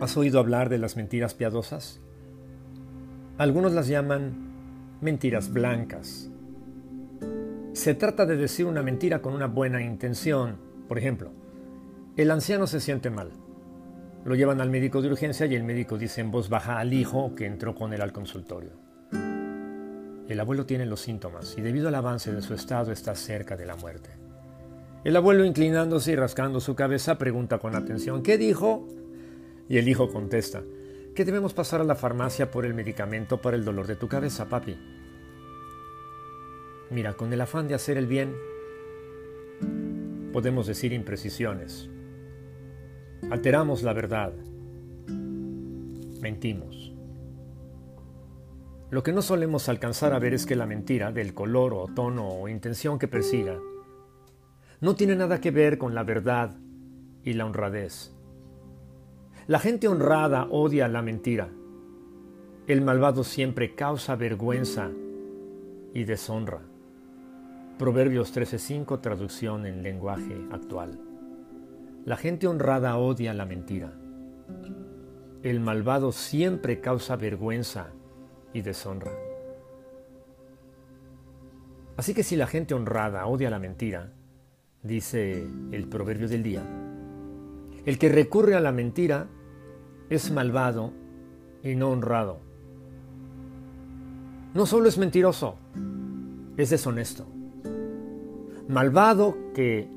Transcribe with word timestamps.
¿Has 0.00 0.16
oído 0.16 0.38
hablar 0.38 0.68
de 0.68 0.78
las 0.78 0.96
mentiras 0.96 1.34
piadosas? 1.34 2.00
Algunos 3.36 3.72
las 3.72 3.88
llaman 3.88 4.32
mentiras 5.00 5.52
blancas. 5.52 6.30
Se 7.72 7.94
trata 7.94 8.24
de 8.24 8.36
decir 8.36 8.66
una 8.66 8.82
mentira 8.82 9.20
con 9.20 9.34
una 9.34 9.48
buena 9.48 9.82
intención. 9.82 10.56
Por 10.86 10.98
ejemplo, 10.98 11.32
el 12.16 12.30
anciano 12.30 12.68
se 12.68 12.78
siente 12.78 13.10
mal. 13.10 13.32
Lo 14.24 14.36
llevan 14.36 14.60
al 14.60 14.70
médico 14.70 15.02
de 15.02 15.08
urgencia 15.08 15.46
y 15.46 15.56
el 15.56 15.64
médico 15.64 15.98
dice 15.98 16.20
en 16.20 16.30
voz 16.30 16.48
baja 16.48 16.78
al 16.78 16.92
hijo 16.92 17.34
que 17.34 17.46
entró 17.46 17.74
con 17.74 17.92
él 17.92 18.00
al 18.00 18.12
consultorio. 18.12 18.70
El 20.28 20.38
abuelo 20.38 20.64
tiene 20.64 20.86
los 20.86 21.00
síntomas 21.00 21.56
y 21.58 21.60
debido 21.60 21.88
al 21.88 21.96
avance 21.96 22.32
de 22.32 22.42
su 22.42 22.54
estado 22.54 22.92
está 22.92 23.16
cerca 23.16 23.56
de 23.56 23.66
la 23.66 23.74
muerte. 23.74 24.10
El 25.02 25.16
abuelo 25.16 25.44
inclinándose 25.44 26.12
y 26.12 26.16
rascando 26.16 26.60
su 26.60 26.76
cabeza 26.76 27.18
pregunta 27.18 27.58
con 27.58 27.74
atención, 27.74 28.22
¿qué 28.22 28.38
dijo? 28.38 28.86
Y 29.68 29.78
el 29.78 29.88
hijo 29.88 30.10
contesta, 30.10 30.62
que 31.14 31.24
debemos 31.24 31.52
pasar 31.52 31.80
a 31.80 31.84
la 31.84 31.94
farmacia 31.94 32.50
por 32.50 32.64
el 32.64 32.74
medicamento 32.74 33.40
para 33.40 33.56
el 33.56 33.64
dolor 33.64 33.86
de 33.86 33.96
tu 33.96 34.08
cabeza, 34.08 34.48
papi. 34.48 34.78
Mira, 36.90 37.14
con 37.14 37.32
el 37.32 37.40
afán 37.40 37.68
de 37.68 37.74
hacer 37.74 37.98
el 37.98 38.06
bien, 38.06 38.34
podemos 40.32 40.66
decir 40.66 40.92
imprecisiones. 40.92 41.90
Alteramos 43.30 43.82
la 43.82 43.92
verdad. 43.92 44.32
Mentimos. 46.20 46.94
Lo 48.90 49.02
que 49.02 49.12
no 49.12 49.20
solemos 49.20 49.68
alcanzar 49.68 50.14
a 50.14 50.18
ver 50.18 50.32
es 50.32 50.46
que 50.46 50.56
la 50.56 50.64
mentira, 50.64 51.12
del 51.12 51.34
color 51.34 51.74
o 51.74 51.88
tono 51.94 52.26
o 52.26 52.48
intención 52.48 52.98
que 52.98 53.06
persiga, 53.06 53.58
no 54.80 54.94
tiene 54.94 55.14
nada 55.14 55.40
que 55.40 55.50
ver 55.50 55.76
con 55.76 55.94
la 55.94 56.04
verdad 56.04 56.56
y 57.22 57.34
la 57.34 57.44
honradez. 57.44 58.17
La 59.48 59.58
gente 59.58 59.88
honrada 59.88 60.46
odia 60.50 60.88
la 60.88 61.00
mentira. 61.00 61.48
El 62.66 62.82
malvado 62.82 63.24
siempre 63.24 63.74
causa 63.74 64.14
vergüenza 64.14 64.90
y 65.94 66.04
deshonra. 66.04 66.60
Proverbios 67.78 68.30
13:5 68.36 69.00
traducción 69.00 69.64
en 69.64 69.82
lenguaje 69.82 70.38
actual. 70.52 71.00
La 72.04 72.18
gente 72.18 72.46
honrada 72.46 72.98
odia 72.98 73.32
la 73.32 73.46
mentira. 73.46 73.94
El 75.42 75.60
malvado 75.60 76.12
siempre 76.12 76.82
causa 76.82 77.16
vergüenza 77.16 77.86
y 78.52 78.60
deshonra. 78.60 79.12
Así 81.96 82.12
que 82.12 82.22
si 82.22 82.36
la 82.36 82.48
gente 82.48 82.74
honrada 82.74 83.24
odia 83.24 83.48
la 83.48 83.58
mentira, 83.58 84.12
dice 84.82 85.48
el 85.72 85.88
proverbio 85.88 86.28
del 86.28 86.42
día, 86.42 86.62
el 87.86 87.98
que 87.98 88.10
recurre 88.10 88.54
a 88.54 88.60
la 88.60 88.72
mentira 88.72 89.28
es 90.10 90.30
malvado 90.30 90.92
y 91.62 91.74
no 91.74 91.90
honrado. 91.90 92.40
No 94.54 94.66
solo 94.66 94.88
es 94.88 94.98
mentiroso, 94.98 95.56
es 96.56 96.70
deshonesto. 96.70 97.26
Malvado 98.68 99.36
que 99.54 99.88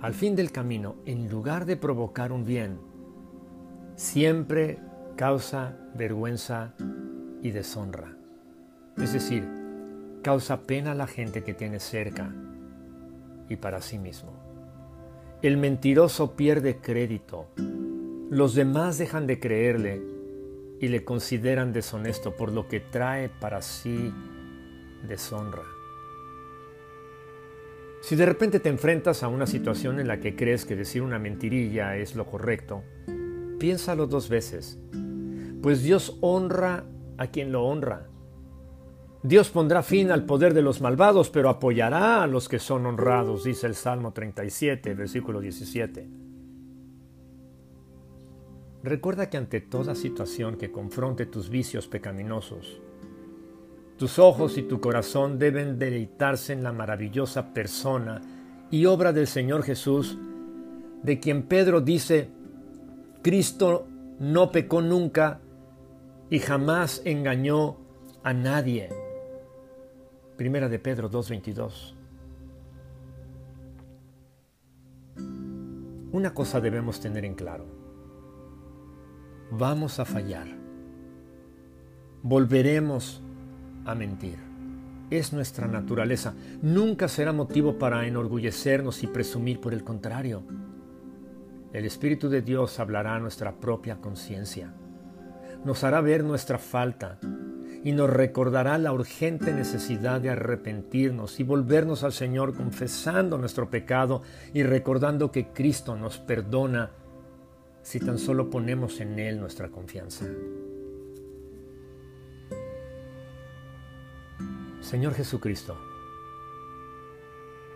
al 0.00 0.14
fin 0.14 0.34
del 0.34 0.50
camino, 0.50 0.96
en 1.04 1.28
lugar 1.28 1.66
de 1.66 1.76
provocar 1.76 2.32
un 2.32 2.44
bien, 2.44 2.78
siempre 3.96 4.78
causa 5.16 5.76
vergüenza 5.94 6.72
y 7.42 7.50
deshonra. 7.50 8.16
Es 8.96 9.12
decir, 9.12 9.46
causa 10.22 10.62
pena 10.62 10.92
a 10.92 10.94
la 10.94 11.06
gente 11.06 11.42
que 11.44 11.54
tiene 11.54 11.80
cerca 11.80 12.32
y 13.48 13.56
para 13.56 13.82
sí 13.82 13.98
mismo. 13.98 14.32
El 15.42 15.56
mentiroso 15.56 16.36
pierde 16.36 16.78
crédito. 16.80 17.48
Los 18.30 18.54
demás 18.54 18.96
dejan 18.96 19.26
de 19.26 19.40
creerle 19.40 20.00
y 20.78 20.86
le 20.86 21.02
consideran 21.04 21.72
deshonesto 21.72 22.36
por 22.36 22.52
lo 22.52 22.68
que 22.68 22.78
trae 22.78 23.28
para 23.28 23.60
sí 23.60 24.14
deshonra. 25.08 25.64
Si 28.02 28.14
de 28.14 28.26
repente 28.26 28.60
te 28.60 28.68
enfrentas 28.68 29.24
a 29.24 29.28
una 29.28 29.48
situación 29.48 29.98
en 29.98 30.06
la 30.06 30.20
que 30.20 30.36
crees 30.36 30.64
que 30.64 30.76
decir 30.76 31.02
una 31.02 31.18
mentirilla 31.18 31.96
es 31.96 32.14
lo 32.14 32.24
correcto, 32.24 32.84
piénsalo 33.58 34.06
dos 34.06 34.28
veces, 34.28 34.78
pues 35.60 35.82
Dios 35.82 36.16
honra 36.20 36.84
a 37.18 37.26
quien 37.26 37.50
lo 37.50 37.64
honra. 37.64 38.06
Dios 39.24 39.50
pondrá 39.50 39.82
fin 39.82 40.12
al 40.12 40.24
poder 40.24 40.54
de 40.54 40.62
los 40.62 40.80
malvados, 40.80 41.30
pero 41.30 41.48
apoyará 41.48 42.22
a 42.22 42.28
los 42.28 42.48
que 42.48 42.60
son 42.60 42.86
honrados, 42.86 43.42
dice 43.42 43.66
el 43.66 43.74
Salmo 43.74 44.12
37, 44.12 44.94
versículo 44.94 45.40
17. 45.40 46.29
Recuerda 48.82 49.28
que 49.28 49.36
ante 49.36 49.60
toda 49.60 49.94
situación 49.94 50.56
que 50.56 50.72
confronte 50.72 51.26
tus 51.26 51.50
vicios 51.50 51.86
pecaminosos, 51.86 52.80
tus 53.98 54.18
ojos 54.18 54.56
y 54.56 54.62
tu 54.62 54.80
corazón 54.80 55.38
deben 55.38 55.78
deleitarse 55.78 56.54
en 56.54 56.62
la 56.62 56.72
maravillosa 56.72 57.52
persona 57.52 58.22
y 58.70 58.86
obra 58.86 59.12
del 59.12 59.26
Señor 59.26 59.62
Jesús, 59.64 60.16
de 61.02 61.20
quien 61.20 61.42
Pedro 61.42 61.82
dice, 61.82 62.30
Cristo 63.22 63.86
no 64.18 64.50
pecó 64.50 64.80
nunca 64.80 65.40
y 66.30 66.38
jamás 66.38 67.02
engañó 67.04 67.76
a 68.22 68.32
nadie. 68.32 68.88
Primera 70.38 70.70
de 70.70 70.78
Pedro 70.78 71.10
2.22. 71.10 71.94
Una 76.12 76.32
cosa 76.32 76.60
debemos 76.60 76.98
tener 76.98 77.26
en 77.26 77.34
claro. 77.34 77.79
Vamos 79.52 79.98
a 79.98 80.04
fallar. 80.04 80.46
Volveremos 82.22 83.20
a 83.84 83.96
mentir. 83.96 84.38
Es 85.10 85.32
nuestra 85.32 85.66
naturaleza. 85.66 86.34
Nunca 86.62 87.08
será 87.08 87.32
motivo 87.32 87.76
para 87.76 88.06
enorgullecernos 88.06 89.02
y 89.02 89.08
presumir 89.08 89.60
por 89.60 89.74
el 89.74 89.82
contrario. 89.82 90.44
El 91.72 91.84
Espíritu 91.84 92.28
de 92.28 92.42
Dios 92.42 92.78
hablará 92.78 93.16
a 93.16 93.18
nuestra 93.18 93.56
propia 93.56 93.96
conciencia. 93.96 94.72
Nos 95.64 95.82
hará 95.82 96.00
ver 96.00 96.22
nuestra 96.22 96.58
falta 96.58 97.18
y 97.82 97.90
nos 97.90 98.08
recordará 98.08 98.78
la 98.78 98.92
urgente 98.92 99.52
necesidad 99.52 100.20
de 100.20 100.30
arrepentirnos 100.30 101.40
y 101.40 101.42
volvernos 101.42 102.04
al 102.04 102.12
Señor 102.12 102.54
confesando 102.54 103.36
nuestro 103.36 103.68
pecado 103.68 104.22
y 104.54 104.62
recordando 104.62 105.32
que 105.32 105.48
Cristo 105.48 105.96
nos 105.96 106.18
perdona 106.18 106.90
si 107.82 108.00
tan 108.00 108.18
solo 108.18 108.50
ponemos 108.50 109.00
en 109.00 109.18
Él 109.18 109.40
nuestra 109.40 109.70
confianza. 109.70 110.26
Señor 114.80 115.14
Jesucristo, 115.14 115.76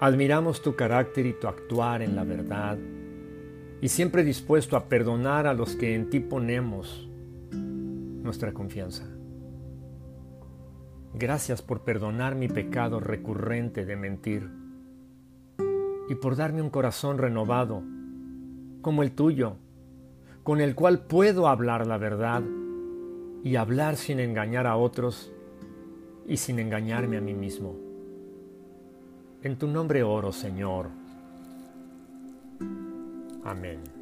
admiramos 0.00 0.62
tu 0.62 0.74
carácter 0.74 1.26
y 1.26 1.34
tu 1.34 1.46
actuar 1.46 2.02
en 2.02 2.16
la 2.16 2.24
verdad, 2.24 2.78
y 3.80 3.88
siempre 3.88 4.24
dispuesto 4.24 4.76
a 4.76 4.88
perdonar 4.88 5.46
a 5.46 5.54
los 5.54 5.76
que 5.76 5.94
en 5.94 6.10
ti 6.10 6.20
ponemos 6.20 7.08
nuestra 7.52 8.52
confianza. 8.52 9.06
Gracias 11.14 11.62
por 11.62 11.82
perdonar 11.82 12.34
mi 12.34 12.48
pecado 12.48 13.00
recurrente 13.00 13.86
de 13.86 13.96
mentir 13.96 14.50
y 16.08 16.14
por 16.14 16.36
darme 16.36 16.60
un 16.60 16.70
corazón 16.70 17.18
renovado 17.18 17.82
como 18.82 19.02
el 19.02 19.12
tuyo, 19.12 19.56
con 20.46 20.60
el 20.60 20.76
cual 20.76 21.00
puedo 21.00 21.48
hablar 21.48 21.88
la 21.88 21.98
verdad 21.98 22.40
y 23.42 23.56
hablar 23.56 23.96
sin 23.96 24.20
engañar 24.20 24.68
a 24.68 24.76
otros 24.76 25.32
y 26.24 26.36
sin 26.36 26.60
engañarme 26.60 27.16
a 27.16 27.20
mí 27.20 27.34
mismo. 27.34 27.74
En 29.42 29.58
tu 29.58 29.66
nombre 29.66 30.04
oro, 30.04 30.30
Señor. 30.30 30.90
Amén. 33.42 33.95